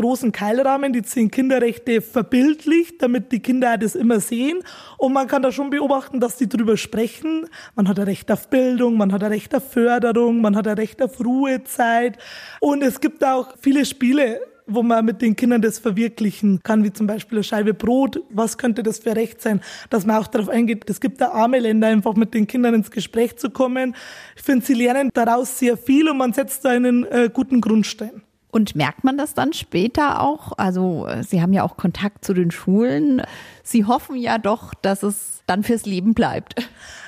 großen 0.00 0.32
Keilrahmen 0.32 0.92
die 0.92 1.02
zehn 1.02 1.30
Kinderrechte 1.30 2.00
verbildlicht, 2.00 3.02
damit 3.02 3.32
die 3.32 3.40
Kinder 3.40 3.76
das 3.76 3.94
immer 3.94 4.18
sehen. 4.18 4.60
Und 4.96 5.12
man 5.12 5.28
kann 5.28 5.42
da 5.42 5.52
schon 5.52 5.68
beobachten, 5.68 6.20
dass 6.20 6.36
die 6.36 6.48
drüber 6.48 6.78
sprechen. 6.78 7.46
Man 7.74 7.86
hat 7.86 7.98
ein 7.98 8.06
Recht 8.06 8.32
auf 8.32 8.48
Bildung, 8.48 8.96
man 8.96 9.12
hat 9.12 9.22
ein 9.22 9.30
Recht 9.30 9.54
auf 9.54 9.70
Förderung, 9.70 10.40
man 10.40 10.56
hat 10.56 10.66
ein 10.66 10.76
Recht 10.76 11.02
auf 11.02 11.22
Ruhezeit. 11.22 12.16
Und 12.60 12.82
es 12.82 13.00
gibt 13.00 13.22
auch 13.24 13.54
viele 13.60 13.84
Spiele, 13.84 14.40
wo 14.66 14.82
man 14.82 15.04
mit 15.04 15.20
den 15.20 15.36
Kindern 15.36 15.60
das 15.60 15.78
verwirklichen 15.78 16.60
kann, 16.62 16.82
wie 16.84 16.92
zum 16.92 17.06
Beispiel 17.06 17.38
eine 17.38 17.44
Scheibe 17.44 17.74
Brot. 17.74 18.22
Was 18.30 18.56
könnte 18.56 18.82
das 18.82 19.00
für 19.00 19.14
Recht 19.14 19.42
sein? 19.42 19.60
Dass 19.90 20.06
man 20.06 20.16
auch 20.16 20.28
darauf 20.28 20.48
eingeht, 20.48 20.88
es 20.88 21.00
gibt 21.00 21.20
da 21.20 21.32
arme 21.32 21.58
Länder, 21.58 21.88
einfach 21.88 22.14
mit 22.14 22.32
den 22.32 22.46
Kindern 22.46 22.74
ins 22.74 22.90
Gespräch 22.90 23.36
zu 23.36 23.50
kommen. 23.50 23.94
Ich 24.36 24.42
finde, 24.42 24.64
sie 24.64 24.74
lernen 24.74 25.10
daraus 25.12 25.58
sehr 25.58 25.76
viel 25.76 26.08
und 26.08 26.16
man 26.16 26.32
setzt 26.32 26.64
da 26.64 26.70
einen 26.70 27.04
äh, 27.04 27.28
guten 27.32 27.60
Grundstein. 27.60 28.22
Und 28.50 28.74
merkt 28.74 29.04
man 29.04 29.16
das 29.16 29.34
dann 29.34 29.52
später 29.52 30.20
auch? 30.20 30.52
Also 30.58 31.06
Sie 31.22 31.40
haben 31.40 31.52
ja 31.52 31.62
auch 31.62 31.76
Kontakt 31.76 32.24
zu 32.24 32.34
den 32.34 32.50
Schulen. 32.50 33.22
Sie 33.62 33.84
hoffen 33.84 34.16
ja 34.16 34.38
doch, 34.38 34.74
dass 34.74 35.02
es 35.02 35.42
dann 35.46 35.62
fürs 35.62 35.86
Leben 35.86 36.14
bleibt. 36.14 36.54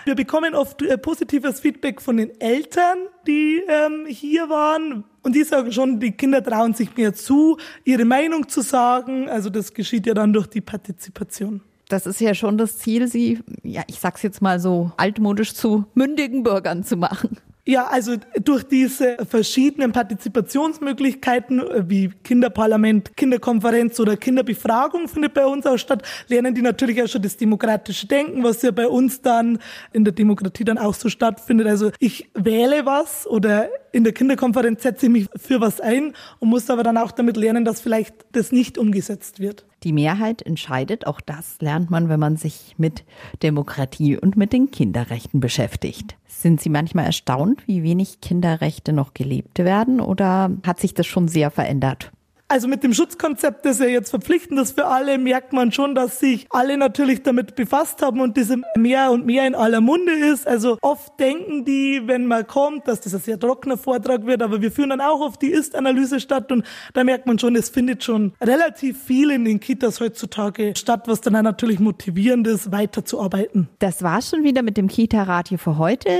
Wir 0.05 0.15
bekommen 0.15 0.55
oft 0.55 0.83
äh, 0.83 0.99
positives 0.99 1.61
Feedback 1.61 2.01
von 2.01 2.17
den 2.17 2.41
Eltern, 2.41 2.99
die 3.27 3.63
ähm, 3.69 4.07
hier 4.07 4.49
waren. 4.49 5.05
Und 5.23 5.37
die 5.37 5.45
sagen 5.45 5.71
schon, 5.71 6.01
die 6.01 6.13
Kinder 6.13 6.43
trauen 6.43 6.75
sich 6.75 6.97
mehr 6.97 7.15
zu, 7.15 7.57
ihre 7.85 8.05
Meinung 8.05 8.49
zu 8.49 8.63
sagen. 8.63 9.29
Also 9.29 9.51
das 9.51 9.75
geschieht 9.75 10.07
ja 10.07 10.15
dann 10.15 10.33
durch 10.33 10.49
die 10.49 10.61
Partizipation. 10.61 11.61
Das 11.89 12.07
ist 12.07 12.21
ja 12.21 12.35
schon 12.35 12.59
das 12.59 12.79
Ziel, 12.79 13.07
sie, 13.07 13.41
ja, 13.63 13.83
ich 13.87 14.01
sag's 14.01 14.23
jetzt 14.23 14.41
mal 14.43 14.59
so 14.59 14.93
altmodisch 14.97 15.55
zu 15.55 15.85
mündigen 15.95 16.43
Bürgern 16.43 16.85
zu 16.85 16.97
machen. 16.97 17.37
Ja, 17.65 17.87
also 17.87 18.17
durch 18.43 18.65
diese 18.65 19.17
verschiedenen 19.25 19.93
Partizipationsmöglichkeiten 19.93 21.61
äh, 21.61 21.89
wie 21.89 22.09
Kinderparlament, 22.25 23.17
Kinderkonferenz 23.17 24.01
oder 24.01 24.17
Kinderbefragung 24.17 25.07
findet 25.07 25.35
bei 25.35 25.47
uns 25.47 25.65
auch 25.65 25.77
statt, 25.77 26.03
lernen 26.27 26.57
die 26.57 26.63
natürlich 26.63 27.01
auch 27.01 27.07
schon 27.07 27.23
das 27.23 27.37
demokratische 27.37 28.09
Denken, 28.09 28.43
was 28.43 28.63
ja 28.63 28.73
bei 28.73 28.89
uns 28.89 29.23
dann 29.23 29.61
in 29.93 30.03
der 30.03 30.13
Demokratie 30.13 30.65
dann 30.65 30.77
auch 30.77 30.95
so 30.95 31.09
stattfindet. 31.09 31.69
Also 31.69 31.93
ich 32.01 32.31
wähle 32.35 32.85
was 32.85 33.29
oder 33.29 33.69
in 33.93 34.05
der 34.05 34.13
Kinderkonferenz 34.13 34.83
setze 34.83 35.07
ich 35.07 35.13
mich 35.13 35.27
für 35.37 35.61
was 35.61 35.81
ein 35.81 36.15
und 36.41 36.49
muss 36.49 36.71
aber 36.71 36.83
dann 36.83 36.97
auch 36.97 37.13
damit 37.13 37.37
lernen, 37.37 37.65
dass 37.65 37.81
vielleicht 37.81 38.15
das 38.33 38.51
nicht 38.51 38.79
umgesetzt 38.79 39.39
wird. 39.39 39.67
Die 39.85 39.93
Mehrheit 39.93 40.43
entscheidet, 40.43 41.07
auch 41.07 41.21
das 41.21 41.57
lernt 41.61 41.91
man, 41.91 42.09
wenn 42.09 42.21
man 42.21 42.37
sich 42.37 42.75
mit 42.79 43.05
Demokratie 43.43 44.17
und 44.17 44.37
mit 44.37 44.53
den 44.53 44.71
Kinderrechten 44.71 45.41
beschäftigt. 45.41 46.17
Sind 46.27 46.61
Sie 46.61 46.71
manchmal 46.71 47.07
erstaunt, 47.07 47.67
wie 47.69 47.83
wenig 47.83 48.21
Kinderrechte 48.21 48.93
noch 48.93 49.15
gelebt 49.15 49.59
werden 49.59 50.01
oder 50.01 50.51
hat 50.67 50.81
sich 50.81 50.95
das 50.95 51.07
schon 51.07 51.29
sehr 51.29 51.51
verändert? 51.51 52.11
Also 52.53 52.69
mit 52.69 52.85
dem 52.85 52.93
Schutzkonzept, 52.93 53.65
das 53.65 53.79
ja 53.79 53.87
jetzt 53.87 54.11
verpflichtend 54.11 54.61
ist 54.61 54.73
für 54.79 54.85
alle, 54.85 55.17
merkt 55.17 55.55
man 55.55 55.73
schon, 55.73 55.95
dass 55.95 56.21
sich 56.21 56.47
alle 56.51 56.77
natürlich 56.77 57.23
damit 57.23 57.55
befasst 57.55 58.03
haben 58.03 58.21
und 58.21 58.37
diese 58.37 58.59
mehr 58.77 59.11
und 59.11 59.25
mehr 59.25 59.47
in 59.47 59.55
aller 59.55 59.81
Munde 59.81 60.13
ist. 60.13 60.47
Also 60.47 60.77
oft 60.83 61.19
denken 61.19 61.65
die, 61.65 62.03
wenn 62.05 62.27
man 62.27 62.47
kommt, 62.47 62.87
dass 62.87 63.01
das 63.01 63.15
ein 63.15 63.21
sehr 63.21 63.41
trockener 63.41 63.79
Vortrag 63.79 64.27
wird, 64.27 64.43
aber 64.43 64.61
wir 64.61 64.71
führen 64.71 64.91
dann 64.91 65.01
auch 65.01 65.23
auf 65.23 65.39
die 65.39 65.47
Ist-Analyse 65.47 66.21
statt 66.21 66.53
und 66.53 66.67
da 66.93 67.05
merkt 67.05 67.25
man 67.25 67.39
schon, 67.39 67.57
es 67.57 67.71
findet 67.71 68.05
schon 68.05 68.35
relativ 68.39 69.03
viel 69.03 69.31
in 69.31 69.47
den 69.47 69.59
Kitas 69.59 69.99
heutzutage 70.01 70.75
statt, 70.77 71.05
was 71.07 71.23
dann 71.23 71.35
auch 71.37 71.43
natürlich 71.43 71.81
motivierend 71.81 72.47
ist, 72.47 72.71
weiterzuarbeiten. 72.71 73.71
Das 73.79 74.03
war's 74.03 74.29
schon 74.29 74.45
wieder 74.45 74.61
mit 74.61 74.77
dem 74.77 74.89
Kita-Radio 74.89 75.57
für 75.57 75.79
heute. 75.79 76.11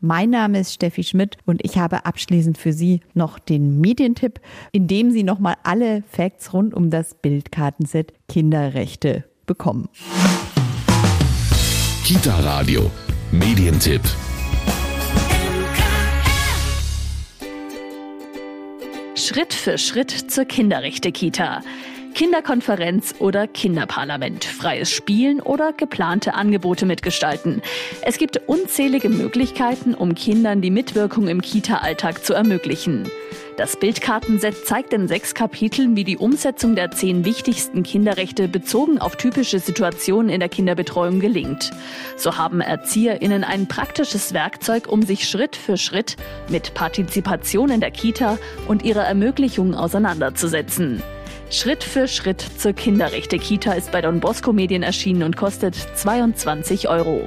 Mein 0.00 0.30
Name 0.30 0.58
ist 0.58 0.72
Steffi 0.72 1.04
Schmidt 1.04 1.36
und 1.46 1.64
ich 1.64 1.78
habe 1.78 2.06
abschließend 2.06 2.58
für 2.58 2.72
Sie 2.72 3.02
noch 3.14 3.38
den 3.38 3.80
Medientipp, 3.80 4.40
in 4.72 4.88
dem 4.88 5.12
Sie 5.12 5.22
nochmal 5.22 5.58
alle 5.64 6.02
Facts 6.10 6.52
rund 6.52 6.74
um 6.74 6.90
das 6.90 7.14
Bildkartenset 7.14 8.12
Kinderrechte 8.28 9.24
bekommen. 9.46 9.88
Kita 12.04 12.38
Radio. 12.40 12.90
Medientipp. 13.30 14.02
Schritt 19.14 19.54
für 19.54 19.78
Schritt 19.78 20.10
zur 20.10 20.44
Kinderrechte-Kita. 20.44 21.62
Kinderkonferenz 22.14 23.14
oder 23.18 23.46
Kinderparlament, 23.46 24.44
freies 24.44 24.90
Spielen 24.90 25.40
oder 25.40 25.72
geplante 25.72 26.34
Angebote 26.34 26.84
mitgestalten. 26.84 27.62
Es 28.02 28.18
gibt 28.18 28.40
unzählige 28.48 29.08
Möglichkeiten, 29.08 29.94
um 29.94 30.14
Kindern 30.14 30.60
die 30.60 30.70
Mitwirkung 30.70 31.28
im 31.28 31.40
Kita-Alltag 31.40 32.24
zu 32.24 32.34
ermöglichen. 32.34 33.08
Das 33.60 33.76
Bildkartenset 33.76 34.66
zeigt 34.66 34.94
in 34.94 35.06
sechs 35.06 35.34
Kapiteln, 35.34 35.94
wie 35.94 36.04
die 36.04 36.16
Umsetzung 36.16 36.76
der 36.76 36.92
zehn 36.92 37.26
wichtigsten 37.26 37.82
Kinderrechte 37.82 38.48
bezogen 38.48 38.98
auf 38.98 39.16
typische 39.16 39.58
Situationen 39.58 40.30
in 40.30 40.40
der 40.40 40.48
Kinderbetreuung 40.48 41.20
gelingt. 41.20 41.70
So 42.16 42.38
haben 42.38 42.62
ErzieherInnen 42.62 43.44
ein 43.44 43.68
praktisches 43.68 44.32
Werkzeug, 44.32 44.88
um 44.88 45.02
sich 45.02 45.28
Schritt 45.28 45.56
für 45.56 45.76
Schritt 45.76 46.16
mit 46.48 46.72
Partizipation 46.72 47.68
in 47.68 47.80
der 47.80 47.90
Kita 47.90 48.38
und 48.66 48.82
ihrer 48.82 49.04
Ermöglichung 49.04 49.74
auseinanderzusetzen. 49.74 51.02
Schritt 51.50 51.84
für 51.84 52.08
Schritt 52.08 52.42
zur 52.56 52.72
Kinderrechte 52.72 53.38
Kita 53.38 53.74
ist 53.74 53.92
bei 53.92 54.00
Don 54.00 54.20
Bosco 54.20 54.54
Medien 54.54 54.82
erschienen 54.82 55.22
und 55.22 55.36
kostet 55.36 55.74
22 55.74 56.88
Euro. 56.88 57.26